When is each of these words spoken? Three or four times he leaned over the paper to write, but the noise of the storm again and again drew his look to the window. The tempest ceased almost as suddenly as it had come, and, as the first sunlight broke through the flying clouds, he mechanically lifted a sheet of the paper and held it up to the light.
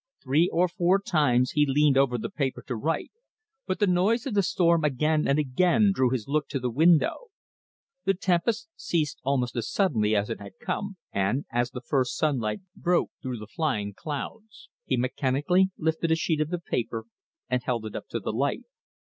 Three 0.23 0.49
or 0.51 0.67
four 0.67 0.99
times 0.99 1.51
he 1.51 1.63
leaned 1.67 1.95
over 1.95 2.17
the 2.17 2.31
paper 2.31 2.63
to 2.63 2.75
write, 2.75 3.11
but 3.67 3.77
the 3.77 3.85
noise 3.85 4.25
of 4.25 4.33
the 4.33 4.41
storm 4.41 4.83
again 4.83 5.27
and 5.27 5.37
again 5.37 5.91
drew 5.93 6.09
his 6.09 6.27
look 6.27 6.47
to 6.49 6.59
the 6.59 6.71
window. 6.71 7.27
The 8.05 8.15
tempest 8.15 8.69
ceased 8.75 9.19
almost 9.23 9.55
as 9.55 9.69
suddenly 9.69 10.15
as 10.15 10.27
it 10.31 10.39
had 10.39 10.57
come, 10.59 10.97
and, 11.13 11.45
as 11.51 11.69
the 11.69 11.81
first 11.81 12.17
sunlight 12.17 12.61
broke 12.75 13.11
through 13.21 13.37
the 13.37 13.45
flying 13.45 13.93
clouds, 13.93 14.69
he 14.85 14.97
mechanically 14.97 15.69
lifted 15.77 16.09
a 16.11 16.15
sheet 16.15 16.41
of 16.41 16.49
the 16.49 16.57
paper 16.57 17.05
and 17.47 17.61
held 17.61 17.85
it 17.85 17.95
up 17.95 18.07
to 18.07 18.19
the 18.19 18.33
light. 18.33 18.63